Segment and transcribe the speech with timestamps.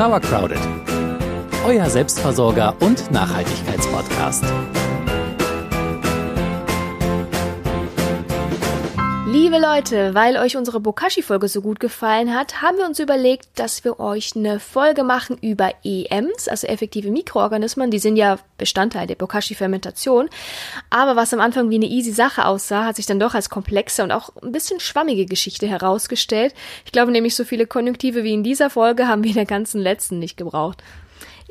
[0.00, 0.58] Sauercrowded,
[1.66, 4.44] euer Selbstversorger und Nachhaltigkeitspodcast.
[9.32, 13.84] Liebe Leute, weil euch unsere Bokashi-Folge so gut gefallen hat, haben wir uns überlegt, dass
[13.84, 17.92] wir euch eine Folge machen über EMs, also effektive Mikroorganismen.
[17.92, 20.28] Die sind ja Bestandteil der Bokashi-Fermentation.
[20.90, 24.02] Aber was am Anfang wie eine easy Sache aussah, hat sich dann doch als komplexe
[24.02, 26.52] und auch ein bisschen schwammige Geschichte herausgestellt.
[26.84, 29.80] Ich glaube nämlich, so viele Konjunktive wie in dieser Folge haben wir in der ganzen
[29.80, 30.82] letzten nicht gebraucht.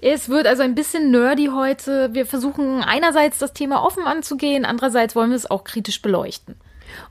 [0.02, 2.14] Es wird also ein bisschen nerdy heute.
[2.14, 6.56] Wir versuchen einerseits das Thema offen anzugehen, andererseits wollen wir es auch kritisch beleuchten.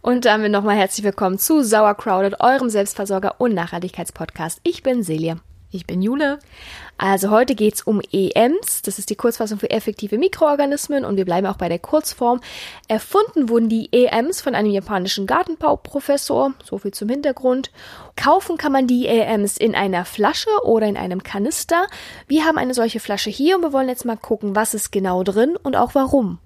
[0.01, 4.61] Und damit nochmal herzlich willkommen zu Sauercrowded, eurem Selbstversorger und Nachhaltigkeitspodcast.
[4.63, 5.37] Ich bin Celia.
[5.71, 6.39] Ich bin Jule.
[6.97, 8.81] Also heute geht's um EMs.
[8.81, 12.41] Das ist die Kurzfassung für effektive Mikroorganismen und wir bleiben auch bei der Kurzform.
[12.89, 16.55] Erfunden wurden die EMs von einem japanischen Gartenbauprofessor.
[16.65, 17.71] So viel zum Hintergrund.
[18.17, 21.87] Kaufen kann man die EMs in einer Flasche oder in einem Kanister.
[22.27, 25.23] Wir haben eine solche Flasche hier und wir wollen jetzt mal gucken, was ist genau
[25.23, 26.39] drin und auch warum.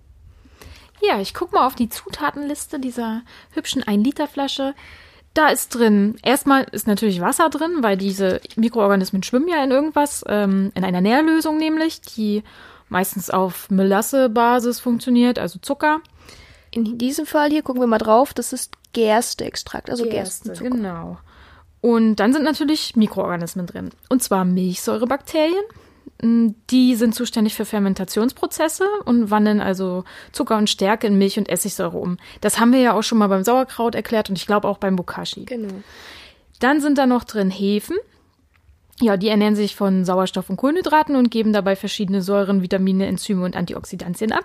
[1.02, 4.74] Ja, ich guck mal auf die Zutatenliste dieser hübschen 1-Liter-Flasche.
[5.34, 10.24] Da ist drin, erstmal ist natürlich Wasser drin, weil diese Mikroorganismen schwimmen ja in irgendwas,
[10.28, 12.42] ähm, in einer Nährlösung nämlich, die
[12.88, 16.00] meistens auf Melasse-Basis funktioniert, also Zucker.
[16.70, 20.70] In diesem Fall hier gucken wir mal drauf, das ist Gersteextrakt, also Gerste, Gerstenzucker.
[20.70, 21.18] Genau.
[21.80, 23.90] Und dann sind natürlich Mikroorganismen drin.
[24.08, 25.64] Und zwar Milchsäurebakterien,
[26.22, 31.98] die sind zuständig für Fermentationsprozesse und wandeln also Zucker und Stärke in Milch und Essigsäure
[31.98, 32.16] um.
[32.40, 34.94] Das haben wir ja auch schon mal beim Sauerkraut erklärt und ich glaube auch beim
[34.94, 35.44] Bokashi.
[35.46, 35.74] Genau.
[36.60, 37.96] Dann sind da noch drin Hefen.
[39.00, 43.44] Ja, die ernähren sich von Sauerstoff und Kohlenhydraten und geben dabei verschiedene Säuren, Vitamine, Enzyme
[43.44, 44.44] und Antioxidantien ab.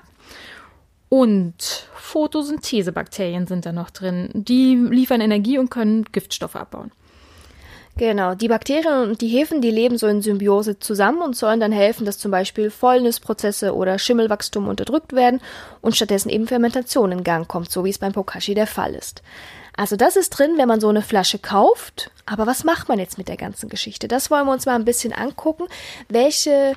[1.09, 4.29] Und Photosynthesebakterien sind da noch drin.
[4.33, 6.91] Die liefern Energie und können Giftstoffe abbauen.
[7.97, 11.71] Genau, die Bakterien und die Hefen, die leben so in Symbiose zusammen und sollen dann
[11.71, 15.41] helfen, dass zum Beispiel Fäulnisprozesse oder Schimmelwachstum unterdrückt werden
[15.81, 19.23] und stattdessen eben Fermentation in Gang kommt, so wie es beim Bokashi der Fall ist.
[19.75, 22.11] Also das ist drin, wenn man so eine Flasche kauft.
[22.27, 24.07] Aber was macht man jetzt mit der ganzen Geschichte?
[24.07, 25.63] Das wollen wir uns mal ein bisschen angucken.
[26.07, 26.75] Welche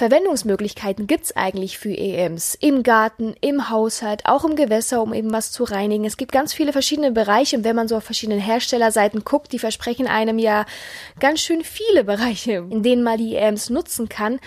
[0.00, 2.54] Verwendungsmöglichkeiten gibt's eigentlich für EMs?
[2.58, 6.06] Im Garten, im Haushalt, auch im Gewässer, um eben was zu reinigen.
[6.06, 9.58] Es gibt ganz viele verschiedene Bereiche und wenn man so auf verschiedenen Herstellerseiten guckt, die
[9.58, 10.64] versprechen einem ja
[11.18, 14.40] ganz schön viele Bereiche, in denen man die EMs nutzen kann.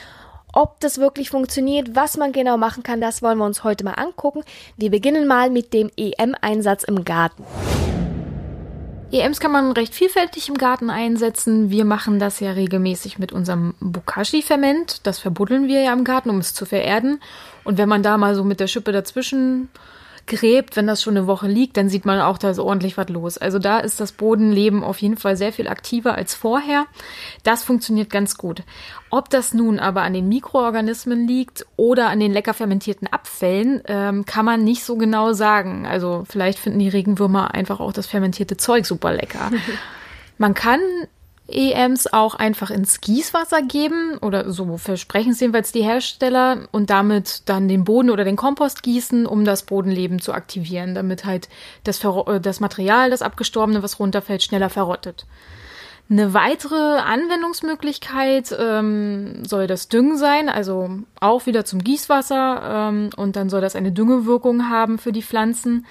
[0.54, 3.94] Ob das wirklich funktioniert, was man genau machen kann, das wollen wir uns heute mal
[3.94, 4.44] angucken.
[4.76, 7.44] Wir beginnen mal mit dem EM-Einsatz im Garten.
[9.14, 11.70] EMs kann man recht vielfältig im Garten einsetzen.
[11.70, 15.06] Wir machen das ja regelmäßig mit unserem Bokashi-Ferment.
[15.06, 17.22] Das verbuddeln wir ja im Garten, um es zu vererden.
[17.64, 19.70] Und wenn man da mal so mit der Schippe dazwischen
[20.26, 23.10] gräbt, wenn das schon eine Woche liegt, dann sieht man auch, da ist ordentlich was
[23.10, 23.38] los.
[23.38, 26.86] Also da ist das Bodenleben auf jeden Fall sehr viel aktiver als vorher.
[27.44, 28.64] Das funktioniert ganz gut.
[29.10, 34.26] Ob das nun aber an den Mikroorganismen liegt oder an den lecker fermentierten Abfällen, ähm,
[34.26, 35.86] kann man nicht so genau sagen.
[35.86, 39.52] Also vielleicht finden die Regenwürmer einfach auch das fermentierte Zeug super lecker.
[40.38, 40.80] Man kann
[41.48, 47.44] EMs auch einfach ins Gießwasser geben oder so versprechen es jedenfalls die Hersteller und damit
[47.46, 51.50] dann den Boden oder den Kompost gießen, um das Bodenleben zu aktivieren, damit halt
[51.84, 55.26] das, Ver das Material, das abgestorbene, was runterfällt, schneller verrottet.
[56.10, 60.90] Eine weitere Anwendungsmöglichkeit ähm, soll das Düngen sein, also
[61.20, 65.86] auch wieder zum Gießwasser ähm, und dann soll das eine Düngewirkung haben für die Pflanzen.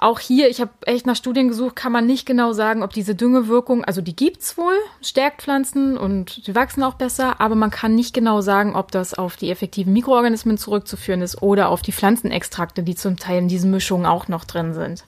[0.00, 3.16] Auch hier, ich habe echt nach Studien gesucht, kann man nicht genau sagen, ob diese
[3.16, 7.96] Düngewirkung, also die gibt's wohl, stärkt Pflanzen und sie wachsen auch besser, aber man kann
[7.96, 12.84] nicht genau sagen, ob das auf die effektiven Mikroorganismen zurückzuführen ist oder auf die Pflanzenextrakte,
[12.84, 15.04] die zum Teil in diesen Mischungen auch noch drin sind.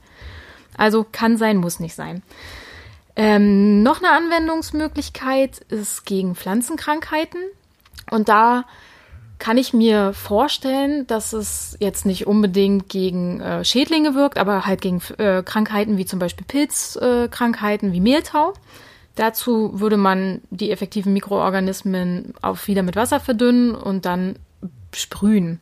[0.77, 2.22] Also kann sein, muss nicht sein.
[3.15, 7.41] Ähm, noch eine Anwendungsmöglichkeit ist gegen Pflanzenkrankheiten.
[8.11, 8.65] Und da
[9.41, 14.83] kann ich mir vorstellen, dass es jetzt nicht unbedingt gegen äh, Schädlinge wirkt, aber halt
[14.83, 18.53] gegen äh, Krankheiten wie zum Beispiel Pilzkrankheiten wie Mehltau.
[19.17, 24.37] Dazu würde man die effektiven Mikroorganismen auch wieder mit Wasser verdünnen und dann
[24.95, 25.60] sprühen.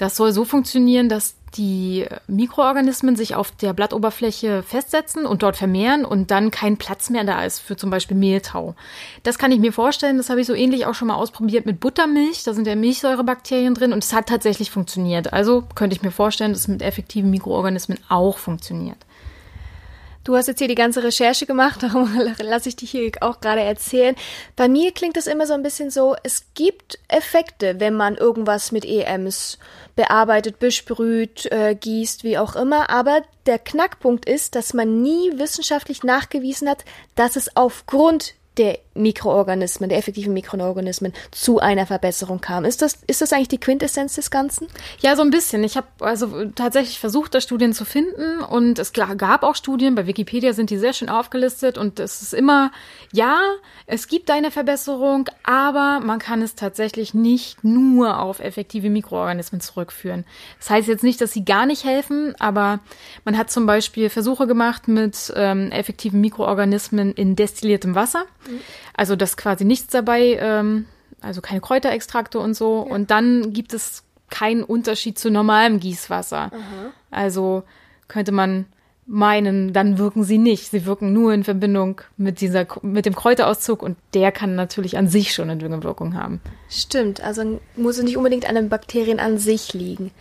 [0.00, 6.06] Das soll so funktionieren, dass die Mikroorganismen sich auf der Blattoberfläche festsetzen und dort vermehren
[6.06, 8.74] und dann kein Platz mehr da ist für zum Beispiel Mehltau.
[9.24, 11.80] Das kann ich mir vorstellen, das habe ich so ähnlich auch schon mal ausprobiert mit
[11.80, 12.44] Buttermilch.
[12.44, 15.34] Da sind ja Milchsäurebakterien drin und es hat tatsächlich funktioniert.
[15.34, 18.96] Also könnte ich mir vorstellen, dass es mit effektiven Mikroorganismen auch funktioniert.
[20.22, 23.62] Du hast jetzt hier die ganze Recherche gemacht, darum lasse ich dich hier auch gerade
[23.62, 24.14] erzählen.
[24.54, 28.70] Bei mir klingt das immer so ein bisschen so, es gibt Effekte, wenn man irgendwas
[28.70, 29.58] mit EMs
[29.96, 32.90] bearbeitet, besprüht, äh, gießt, wie auch immer.
[32.90, 36.84] Aber der Knackpunkt ist, dass man nie wissenschaftlich nachgewiesen hat,
[37.14, 42.64] dass es aufgrund der Mikroorganismen, der effektiven Mikroorganismen zu einer Verbesserung kam.
[42.64, 44.66] Ist das, ist das eigentlich die Quintessenz des Ganzen?
[44.98, 45.62] Ja, so ein bisschen.
[45.62, 50.06] Ich habe also tatsächlich versucht, da Studien zu finden und es gab auch Studien, bei
[50.06, 52.72] Wikipedia sind die sehr schön aufgelistet und es ist immer,
[53.12, 53.38] ja,
[53.86, 60.24] es gibt eine Verbesserung, aber man kann es tatsächlich nicht nur auf effektive Mikroorganismen zurückführen.
[60.58, 62.80] Das heißt jetzt nicht, dass sie gar nicht helfen, aber
[63.24, 68.24] man hat zum Beispiel Versuche gemacht mit ähm, effektiven Mikroorganismen in destilliertem Wasser.
[68.46, 68.60] Mhm.
[68.94, 70.86] Also das quasi nichts dabei, ähm,
[71.20, 72.86] also keine Kräuterextrakte und so.
[72.86, 72.94] Ja.
[72.94, 76.50] Und dann gibt es keinen Unterschied zu normalem Gießwasser.
[76.52, 76.92] Aha.
[77.10, 77.64] Also
[78.08, 78.66] könnte man
[79.10, 80.70] meinen, dann wirken sie nicht.
[80.70, 85.08] Sie wirken nur in Verbindung mit dieser, mit dem Kräuterauszug und der kann natürlich an
[85.08, 86.40] sich schon eine Düngewirkung haben.
[86.68, 90.12] Stimmt, also muss es nicht unbedingt an den Bakterien an sich liegen.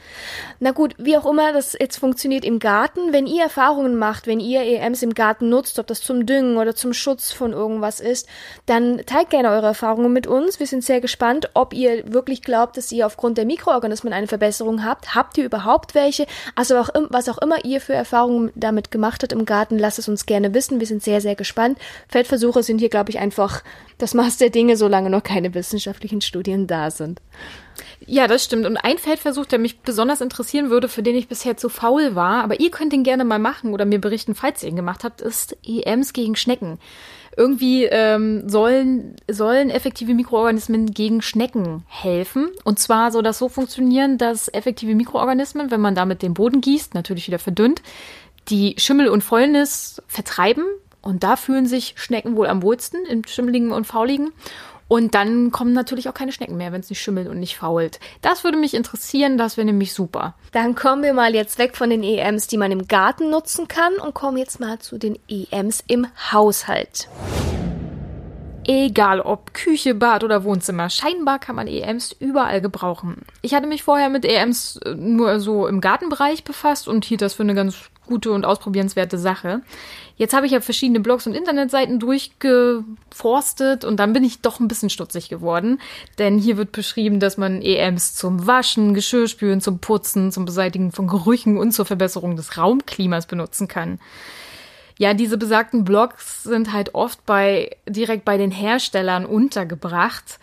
[0.59, 4.39] Na gut, wie auch immer das jetzt funktioniert im Garten, wenn ihr Erfahrungen macht, wenn
[4.39, 8.27] ihr EMs im Garten nutzt, ob das zum Düngen oder zum Schutz von irgendwas ist,
[8.65, 10.59] dann teilt gerne eure Erfahrungen mit uns.
[10.59, 14.83] Wir sind sehr gespannt, ob ihr wirklich glaubt, dass ihr aufgrund der Mikroorganismen eine Verbesserung
[14.83, 15.13] habt.
[15.13, 16.25] Habt ihr überhaupt welche?
[16.55, 19.99] Also auch, was auch immer ihr für Erfahrungen damit damit gemacht hat im Garten, lasst
[19.99, 20.79] es uns gerne wissen.
[20.79, 21.77] Wir sind sehr, sehr gespannt.
[22.07, 23.61] Feldversuche sind hier, glaube ich, einfach
[23.97, 27.21] das Maß der Dinge, solange noch keine wissenschaftlichen Studien da sind.
[28.05, 28.65] Ja, das stimmt.
[28.65, 32.43] Und ein Feldversuch, der mich besonders interessieren würde, für den ich bisher zu faul war,
[32.43, 35.21] aber ihr könnt ihn gerne mal machen oder mir berichten, falls ihr ihn gemacht habt,
[35.21, 36.79] ist EMs gegen Schnecken.
[37.37, 42.49] Irgendwie ähm, sollen, sollen effektive Mikroorganismen gegen Schnecken helfen.
[42.63, 46.95] Und zwar soll das so funktionieren, dass effektive Mikroorganismen, wenn man damit den Boden gießt,
[46.95, 47.81] natürlich wieder verdünnt,
[48.49, 50.65] die Schimmel und Fäulnis vertreiben.
[51.01, 54.31] Und da fühlen sich Schnecken wohl am wohlsten, im Schimmeligen und Fauligen.
[54.89, 57.99] Und dann kommen natürlich auch keine Schnecken mehr, wenn es nicht schimmelt und nicht fault.
[58.23, 60.33] Das würde mich interessieren, das wäre nämlich super.
[60.51, 63.93] Dann kommen wir mal jetzt weg von den EMs, die man im Garten nutzen kann
[63.93, 67.07] und kommen jetzt mal zu den EMs im Haushalt.
[68.65, 73.23] Egal ob Küche, Bad oder Wohnzimmer, scheinbar kann man EMs überall gebrauchen.
[73.41, 77.35] Ich hatte mich vorher mit EMs äh, nur so im Gartenbereich befasst und hielt das
[77.35, 79.61] für eine ganz gute und ausprobierenswerte Sache.
[80.17, 84.67] Jetzt habe ich ja verschiedene Blogs und Internetseiten durchgeforstet und dann bin ich doch ein
[84.67, 85.79] bisschen stutzig geworden,
[86.17, 91.07] denn hier wird beschrieben, dass man EMs zum Waschen, Geschirrspülen, zum Putzen, zum Beseitigen von
[91.07, 93.99] Gerüchen und zur Verbesserung des Raumklimas benutzen kann.
[94.97, 100.39] Ja, diese besagten Blogs sind halt oft bei direkt bei den Herstellern untergebracht.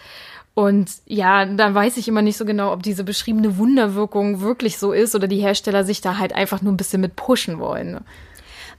[0.56, 4.92] Und ja, dann weiß ich immer nicht so genau, ob diese beschriebene Wunderwirkung wirklich so
[4.92, 8.00] ist oder die Hersteller sich da halt einfach nur ein bisschen mit pushen wollen.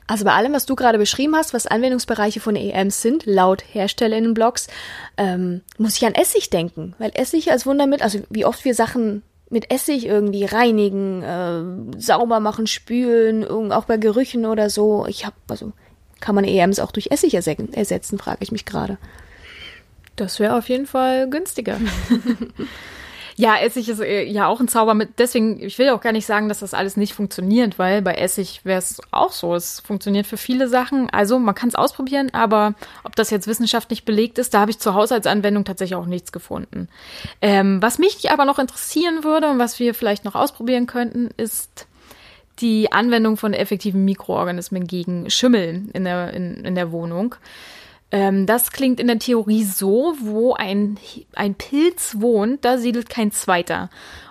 [0.07, 4.69] Also bei allem, was du gerade beschrieben hast, was Anwendungsbereiche von EMs sind, laut HerstellerInnen-Blogs,
[5.17, 6.95] ähm, muss ich an Essig denken.
[6.97, 9.21] Weil Essig als Wundermittel, also wie oft wir Sachen
[9.51, 15.05] mit Essig irgendwie reinigen, äh, sauber machen, spülen, auch bei Gerüchen oder so.
[15.05, 15.73] Ich habe, also
[16.21, 18.97] kann man EMs auch durch Essig ersetzen, frage ich mich gerade.
[20.17, 21.77] Das wäre auf jeden Fall günstiger.
[23.35, 25.19] ja, Essig ist äh, ja auch ein Zauber mit.
[25.19, 28.61] Deswegen, ich will auch gar nicht sagen, dass das alles nicht funktioniert, weil bei Essig
[28.65, 29.53] wäre es auch so.
[29.53, 31.07] Es funktioniert für viele Sachen.
[31.11, 32.73] Also man kann es ausprobieren, aber
[33.03, 36.89] ob das jetzt wissenschaftlich belegt ist, da habe ich zur Haushaltsanwendung tatsächlich auch nichts gefunden.
[37.39, 41.85] Ähm, was mich aber noch interessieren würde und was wir vielleicht noch ausprobieren könnten, ist
[42.57, 47.35] die Anwendung von effektiven Mikroorganismen gegen Schimmel in der, in, in der Wohnung.
[48.11, 50.97] Ähm, das klingt in der Theorie so, wo ein,
[51.35, 53.89] ein Pilz wohnt, da siedelt kein zweiter.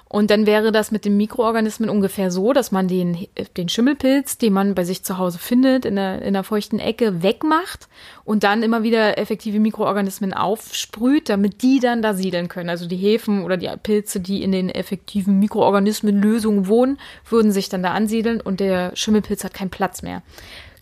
[0.08, 4.52] Und dann wäre das mit den Mikroorganismen ungefähr so, dass man den, den Schimmelpilz, den
[4.52, 7.88] man bei sich zu Hause findet, in der, in der feuchten Ecke wegmacht
[8.24, 12.70] und dann immer wieder effektive Mikroorganismen aufsprüht, damit die dann da siedeln können.
[12.70, 16.98] Also die Hefen oder die Pilze, die in den effektiven Mikroorganismenlösungen wohnen,
[17.28, 20.22] würden sich dann da ansiedeln und der Schimmelpilz hat keinen Platz mehr.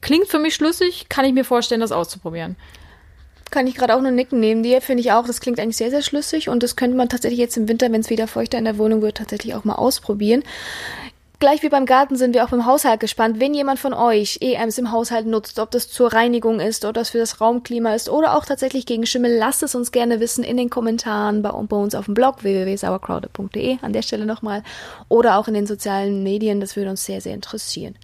[0.03, 2.57] Klingt für mich schlüssig, kann ich mir vorstellen, das auszuprobieren
[3.55, 4.83] kann ich gerade auch nur nicken neben dir.
[4.83, 7.57] Finde ich auch, das klingt eigentlich sehr, sehr schlüssig und das könnte man tatsächlich jetzt
[7.57, 10.43] im Winter, wenn es wieder feuchter in der Wohnung wird, tatsächlich auch mal ausprobieren.
[11.39, 13.39] Gleich wie beim Garten sind wir auch beim Haushalt gespannt.
[13.39, 17.11] Wenn jemand von euch EMs im Haushalt nutzt, ob das zur Reinigung ist oder das
[17.11, 20.57] für das Raumklima ist oder auch tatsächlich gegen Schimmel, lasst es uns gerne wissen in
[20.57, 24.65] den Kommentaren bei, bei uns auf dem Blog www.sauerkraude.de an der Stelle nochmal
[25.09, 26.61] oder auch in den sozialen Medien.
[26.61, 27.95] Das würde uns sehr, sehr interessieren.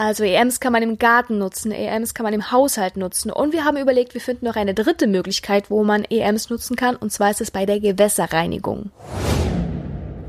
[0.00, 3.30] Also EMs kann man im Garten nutzen, EMs kann man im Haushalt nutzen.
[3.30, 6.96] Und wir haben überlegt, wir finden noch eine dritte Möglichkeit, wo man EMs nutzen kann.
[6.96, 8.92] Und zwar ist es bei der Gewässerreinigung.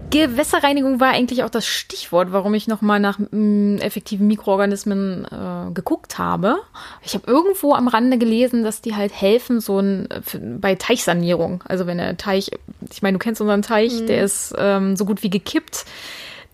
[0.09, 5.71] Gewässerreinigung war eigentlich auch das Stichwort, warum ich nochmal nach mh, mm, effektiven Mikroorganismen äh,
[5.71, 6.57] geguckt habe.
[7.01, 10.09] Ich habe irgendwo am Rande gelesen, dass die halt helfen, so ein
[10.59, 11.63] bei Teichsanierung.
[11.65, 12.51] Also wenn der Teich,
[12.91, 14.07] ich meine, du kennst unseren Teich, mhm.
[14.07, 15.85] der ist ähm, so gut wie gekippt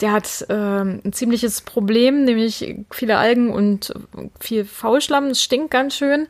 [0.01, 3.93] der hat ähm, ein ziemliches Problem, nämlich viele Algen und
[4.39, 5.27] viel Faulschlamm.
[5.27, 6.27] Es stinkt ganz schön.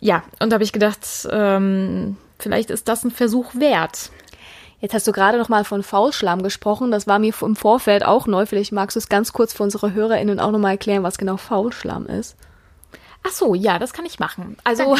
[0.00, 4.10] Ja, und da habe ich gedacht, ähm, vielleicht ist das ein Versuch wert.
[4.80, 6.90] Jetzt hast du gerade noch mal von Faulschlamm gesprochen.
[6.90, 8.44] Das war mir im Vorfeld auch neu.
[8.44, 11.38] Vielleicht magst du es ganz kurz für unsere HörerInnen auch noch mal erklären, was genau
[11.38, 12.36] Faulschlamm ist.
[13.22, 14.56] Ach so, ja, das kann ich machen.
[14.64, 14.96] Also,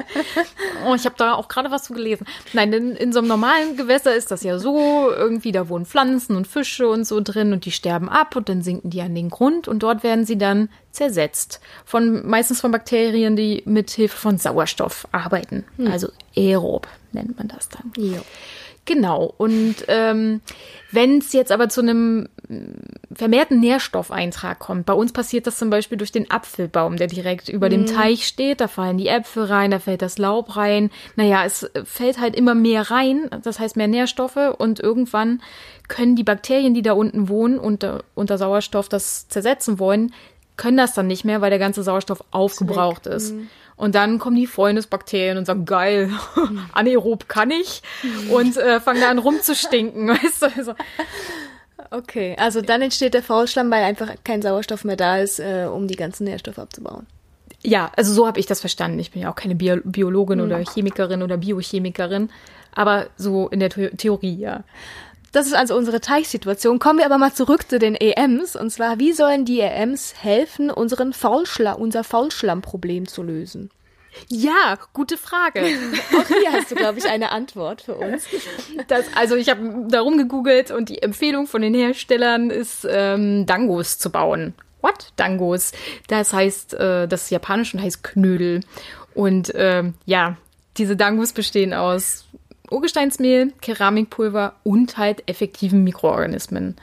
[0.86, 2.26] oh, ich habe da auch gerade was zu gelesen.
[2.52, 6.36] Nein, in, in so einem normalen Gewässer ist das ja so, irgendwie da wohnen Pflanzen
[6.36, 9.28] und Fische und so drin und die sterben ab und dann sinken die an den
[9.28, 11.60] Grund und dort werden sie dann zersetzt.
[11.84, 15.64] Von, meistens von Bakterien, die mit Hilfe von Sauerstoff arbeiten.
[15.76, 15.90] Hm.
[15.90, 17.92] Also aerob nennt man das dann.
[17.96, 18.20] Ja.
[18.84, 19.32] Genau.
[19.38, 20.40] Und ähm,
[20.90, 22.28] wenn es jetzt aber zu einem
[23.14, 27.68] vermehrten Nährstoffeintrag kommt, bei uns passiert das zum Beispiel durch den Apfelbaum, der direkt über
[27.68, 27.70] mm.
[27.70, 27.86] dem mhm.
[27.86, 28.60] Teich steht.
[28.60, 30.90] Da fallen die Äpfel rein, da fällt das Laub rein.
[31.14, 35.40] Naja, es fällt halt immer mehr rein, das heißt mehr Nährstoffe und irgendwann
[35.88, 40.12] können die Bakterien, die da unten wohnen und uh, unter Sauerstoff das zersetzen wollen,
[40.56, 43.34] können das dann nicht mehr, weil der ganze Sauerstoff aufgebraucht ist.
[43.34, 43.48] Mm.
[43.82, 46.08] Und dann kommen die Freundesbakterien und sagen, geil,
[46.72, 47.82] anaerob kann ich.
[48.30, 50.46] Und äh, fangen an rumzustinken, weißt du.
[50.56, 50.74] Also,
[51.90, 55.88] okay, also dann entsteht der Faulschlamm, weil einfach kein Sauerstoff mehr da ist, äh, um
[55.88, 57.08] die ganzen Nährstoffe abzubauen.
[57.64, 59.00] Ja, also so habe ich das verstanden.
[59.00, 60.44] Ich bin ja auch keine Bio Biologin mhm.
[60.44, 62.30] oder Chemikerin oder Biochemikerin,
[62.70, 64.62] aber so in der The Theorie, ja.
[65.32, 66.78] Das ist also unsere Teichsituation.
[66.78, 68.54] Kommen wir aber mal zurück zu den EMs.
[68.54, 73.70] Und zwar, wie sollen die EMs helfen, unseren Faulschla unser Faulschlammproblem zu lösen?
[74.28, 75.60] Ja, gute Frage.
[76.12, 78.26] Auch hier hast du, glaube ich, eine Antwort für uns.
[78.88, 83.98] Das, also ich habe darum gegoogelt und die Empfehlung von den Herstellern ist, ähm, Dangos
[83.98, 84.52] zu bauen.
[84.82, 85.12] What?
[85.16, 85.72] Dangos.
[86.08, 88.60] Das heißt, äh, das Japanische heißt Knödel.
[89.14, 90.36] Und ähm, ja,
[90.76, 92.26] diese Dangos bestehen aus
[92.72, 96.76] Urgesteinsmehl, Keramikpulver und halt effektiven Mikroorganismen.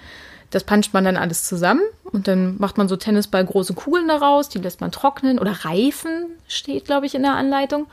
[0.51, 4.50] Das puncht man dann alles zusammen und dann macht man so Tennisball große Kugeln daraus,
[4.50, 7.88] die lässt man trocknen oder reifen, steht glaube ich in der Anleitung.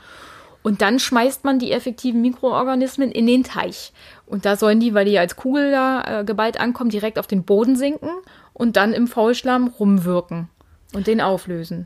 [0.63, 3.93] Und dann schmeißt man die effektiven Mikroorganismen in den Teich.
[4.25, 7.43] Und da sollen die, weil die als Kugel da äh, geballt ankommen, direkt auf den
[7.43, 8.09] Boden sinken
[8.53, 10.49] und dann im Faulschlamm rumwirken
[10.93, 11.85] und den auflösen.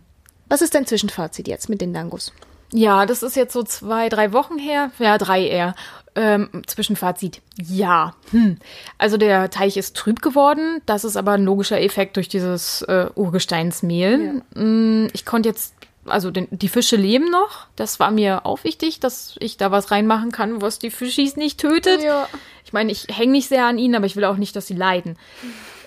[0.49, 2.33] Was ist dein Zwischenfazit jetzt mit den Dangos?
[2.73, 4.91] Ja, das ist jetzt so zwei, drei Wochen her.
[4.99, 5.75] Ja, drei eher.
[6.13, 7.41] Ähm, Zwischenfazit.
[7.57, 8.15] Ja.
[8.31, 8.57] Hm.
[8.97, 10.81] Also der Teich ist trüb geworden.
[10.85, 14.41] Das ist aber ein logischer Effekt durch dieses äh, Urgesteinsmehl.
[14.53, 14.59] Ja.
[14.61, 15.73] Hm, ich konnte jetzt,
[16.05, 17.67] also den, die Fische leben noch.
[17.75, 21.59] Das war mir auch wichtig, dass ich da was reinmachen kann, was die Fischis nicht
[21.59, 22.03] tötet.
[22.03, 22.27] Ja.
[22.65, 24.75] Ich meine, ich hänge nicht sehr an ihnen, aber ich will auch nicht, dass sie
[24.75, 25.17] leiden.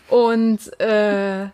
[0.08, 1.48] Und äh,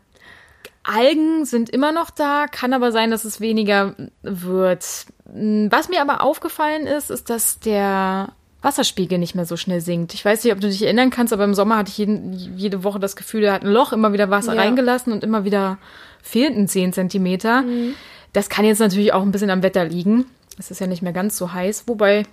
[0.82, 5.06] Algen sind immer noch da, kann aber sein, dass es weniger wird.
[5.24, 8.32] Was mir aber aufgefallen ist, ist, dass der
[8.62, 10.14] Wasserspiegel nicht mehr so schnell sinkt.
[10.14, 12.84] Ich weiß nicht, ob du dich erinnern kannst, aber im Sommer hatte ich jeden, jede
[12.84, 14.60] Woche das Gefühl, er hat ein Loch, immer wieder Wasser ja.
[14.60, 15.78] reingelassen und immer wieder
[16.22, 17.62] fehlten 10 Zentimeter.
[17.62, 17.94] Mhm.
[18.32, 20.26] Das kann jetzt natürlich auch ein bisschen am Wetter liegen.
[20.58, 22.24] Es ist ja nicht mehr ganz so heiß, wobei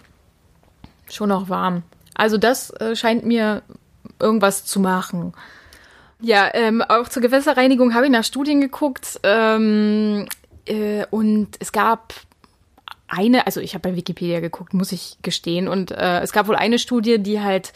[1.09, 1.83] schon auch warm.
[2.13, 3.61] Also das äh, scheint mir
[4.19, 5.33] irgendwas zu machen.
[6.19, 10.27] Ja, ähm, auch zur Gewässerreinigung habe ich nach Studien geguckt ähm,
[10.65, 12.13] äh, und es gab
[13.07, 16.55] eine, also ich habe bei Wikipedia geguckt, muss ich gestehen, und äh, es gab wohl
[16.55, 17.71] eine Studie, die halt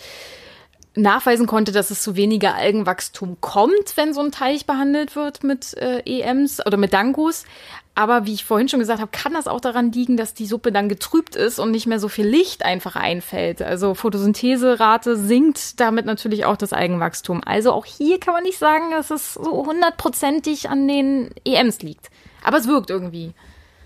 [0.96, 5.74] nachweisen konnte, dass es zu weniger Algenwachstum kommt, wenn so ein Teich behandelt wird mit
[5.78, 7.46] äh, EMs oder mit Dangus.
[7.94, 10.72] Aber wie ich vorhin schon gesagt habe, kann das auch daran liegen, dass die Suppe
[10.72, 13.62] dann getrübt ist und nicht mehr so viel Licht einfach einfällt.
[13.62, 17.42] Also Photosyntheserate sinkt damit natürlich auch das Algenwachstum.
[17.46, 22.10] Also auch hier kann man nicht sagen, dass es so hundertprozentig an den EMs liegt.
[22.44, 23.34] Aber es wirkt irgendwie.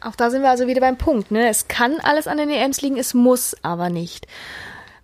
[0.01, 1.31] Auch da sind wir also wieder beim Punkt.
[1.31, 1.50] Ne?
[1.50, 4.27] Es kann alles an den EMs liegen, es muss aber nicht.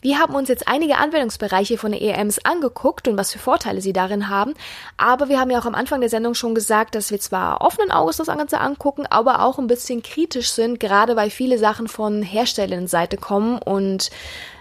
[0.03, 4.29] Wir haben uns jetzt einige Anwendungsbereiche von EMs angeguckt und was für Vorteile sie darin
[4.29, 4.55] haben.
[4.98, 7.91] Aber wir haben ja auch am Anfang der Sendung schon gesagt, dass wir zwar offenen
[7.91, 12.24] Auges das Ganze angucken, aber auch ein bisschen kritisch sind, gerade weil viele Sachen von
[12.24, 14.10] Herstellerinnenseite kommen und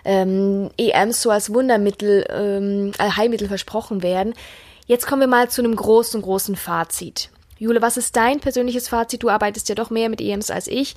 [0.05, 4.35] ähm, EMs so als Wundermittel, ähm, Heilmittel versprochen werden.
[4.87, 7.31] Jetzt kommen wir mal zu einem großen, großen Fazit.
[7.59, 9.23] Jule, was ist dein persönliches Fazit?
[9.23, 10.97] Du arbeitest ja doch mehr mit EMs als ich.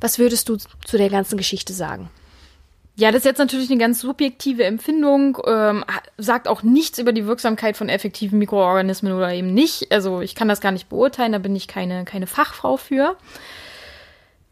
[0.00, 2.08] Was würdest du zu der ganzen Geschichte sagen?
[3.00, 5.86] Ja, das ist jetzt natürlich eine ganz subjektive Empfindung, ähm,
[6.18, 9.90] sagt auch nichts über die Wirksamkeit von effektiven Mikroorganismen oder eben nicht.
[9.90, 13.16] Also ich kann das gar nicht beurteilen, da bin ich keine, keine Fachfrau für.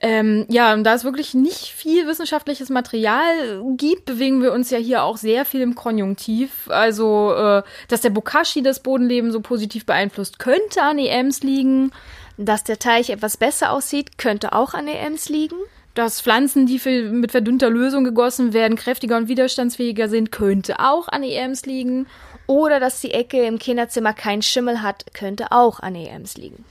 [0.00, 4.78] Ähm, ja, und da es wirklich nicht viel wissenschaftliches Material gibt, bewegen wir uns ja
[4.78, 6.70] hier auch sehr viel im Konjunktiv.
[6.70, 11.92] Also, äh, dass der Bokashi das Bodenleben so positiv beeinflusst, könnte an EMs liegen.
[12.38, 15.56] Dass der Teich etwas besser aussieht, könnte auch an EMs liegen.
[15.98, 16.78] Dass Pflanzen, die
[17.10, 22.06] mit verdünnter Lösung gegossen werden, kräftiger und widerstandsfähiger sind, könnte auch an EMs liegen.
[22.46, 26.64] Oder dass die Ecke im Kinderzimmer keinen Schimmel hat, könnte auch an EMs liegen.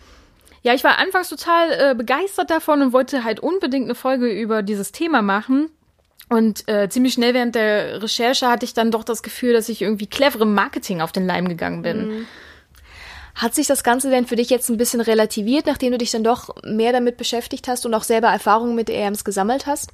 [0.64, 4.64] Ja, ich war anfangs total äh, begeistert davon und wollte halt unbedingt eine Folge über
[4.64, 5.72] dieses Thema machen.
[6.30, 9.82] Und äh, ziemlich schnell während der Recherche hatte ich dann doch das Gefühl, dass ich
[9.82, 12.08] irgendwie cleverem Marketing auf den Leim gegangen bin.
[12.08, 12.28] Mhm.
[13.38, 16.24] Hat sich das Ganze denn für dich jetzt ein bisschen relativiert, nachdem du dich dann
[16.24, 19.92] doch mehr damit beschäftigt hast und auch selber Erfahrungen mit EMs gesammelt hast?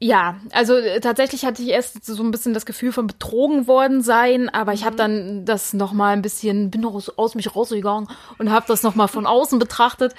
[0.00, 4.02] Ja, also äh, tatsächlich hatte ich erst so ein bisschen das Gefühl von betrogen worden
[4.02, 4.98] sein, aber ich habe mhm.
[4.98, 8.96] dann das noch mal ein bisschen bin aus, aus mich rausgegangen und habe das noch
[8.96, 10.14] mal von außen betrachtet,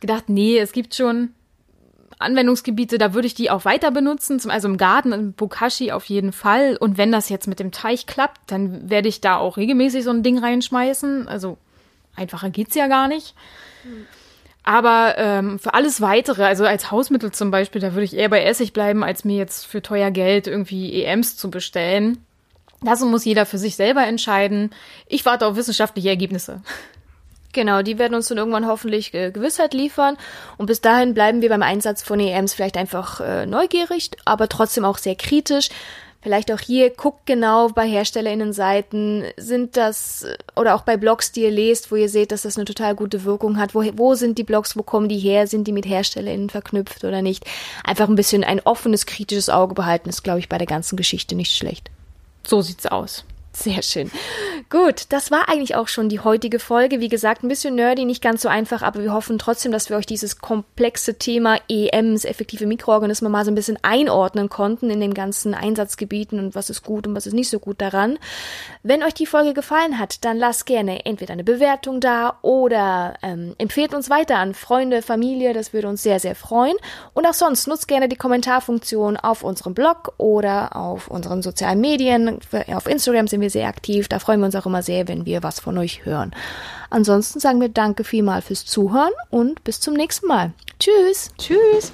[0.00, 1.34] gedacht, nee, es gibt schon
[2.18, 6.32] Anwendungsgebiete, da würde ich die auch weiter benutzen, also im Garten, im Bokashi auf jeden
[6.32, 6.78] Fall.
[6.78, 10.10] Und wenn das jetzt mit dem Teich klappt, dann werde ich da auch regelmäßig so
[10.10, 11.28] ein Ding reinschmeißen.
[11.28, 11.58] Also
[12.16, 13.34] einfacher geht's ja gar nicht.
[14.62, 18.42] Aber ähm, für alles Weitere, also als Hausmittel zum Beispiel, da würde ich eher bei
[18.42, 22.24] Essig bleiben, als mir jetzt für teuer Geld irgendwie EMs zu bestellen.
[22.80, 24.70] Das muss jeder für sich selber entscheiden.
[25.06, 26.62] Ich warte auf wissenschaftliche Ergebnisse.
[27.54, 30.16] Genau, die werden uns dann irgendwann hoffentlich Gewissheit liefern.
[30.58, 34.84] Und bis dahin bleiben wir beim Einsatz von EMs vielleicht einfach äh, neugierig, aber trotzdem
[34.84, 35.68] auch sehr kritisch.
[36.24, 40.24] Vielleicht auch hier, guckt genau bei HerstellerInnen-Seiten, sind das,
[40.56, 43.24] oder auch bei Blogs, die ihr lest, wo ihr seht, dass das eine total gute
[43.24, 43.74] Wirkung hat.
[43.74, 45.46] Wo, wo sind die Blogs, wo kommen die her?
[45.46, 47.44] Sind die mit HerstellerInnen verknüpft oder nicht?
[47.84, 51.34] Einfach ein bisschen ein offenes, kritisches Auge behalten, ist, glaube ich, bei der ganzen Geschichte
[51.34, 51.90] nicht schlecht.
[52.46, 53.26] So sieht's aus.
[53.54, 54.10] Sehr schön.
[54.68, 56.98] Gut, das war eigentlich auch schon die heutige Folge.
[56.98, 59.96] Wie gesagt, ein bisschen nerdy, nicht ganz so einfach, aber wir hoffen trotzdem, dass wir
[59.96, 65.14] euch dieses komplexe Thema EMs, effektive Mikroorganismen, mal so ein bisschen einordnen konnten in den
[65.14, 68.18] ganzen Einsatzgebieten und was ist gut und was ist nicht so gut daran.
[68.82, 73.54] Wenn euch die Folge gefallen hat, dann lasst gerne entweder eine Bewertung da oder ähm,
[73.58, 76.76] empfehlt uns weiter an Freunde, Familie, das würde uns sehr, sehr freuen.
[77.12, 82.40] Und auch sonst nutzt gerne die Kommentarfunktion auf unserem Blog oder auf unseren sozialen Medien.
[82.72, 84.08] Auf Instagram sind wir wir sehr aktiv.
[84.08, 86.32] Da freuen wir uns auch immer sehr, wenn wir was von euch hören.
[86.90, 90.52] Ansonsten sagen wir danke vielmal fürs Zuhören und bis zum nächsten Mal.
[90.80, 91.30] Tschüss.
[91.38, 91.92] Tschüss.